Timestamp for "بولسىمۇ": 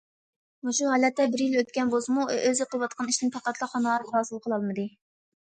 1.95-2.25